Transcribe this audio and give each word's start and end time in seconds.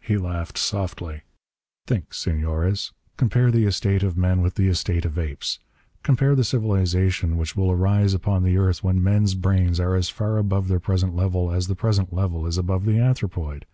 He 0.00 0.18
laughed 0.18 0.58
softly. 0.58 1.20
"Think, 1.86 2.12
Senores! 2.12 2.90
Compare 3.16 3.52
the 3.52 3.66
estate 3.66 4.02
of 4.02 4.16
men 4.16 4.42
with 4.42 4.56
the 4.56 4.66
estate 4.66 5.04
of 5.04 5.16
apes! 5.16 5.60
Compare 6.02 6.34
the 6.34 6.42
civilization 6.42 7.36
which 7.36 7.54
will 7.56 7.70
arise 7.70 8.12
upon 8.12 8.42
the 8.42 8.56
earth 8.58 8.82
when 8.82 9.00
men's 9.00 9.36
brains 9.36 9.78
are 9.78 9.94
as 9.94 10.08
far 10.08 10.38
above 10.38 10.66
their 10.66 10.80
present 10.80 11.14
level 11.14 11.52
as 11.52 11.68
the 11.68 11.76
present 11.76 12.12
level 12.12 12.46
is 12.48 12.58
above 12.58 12.84
the 12.84 12.98
anthropoid! 12.98 13.64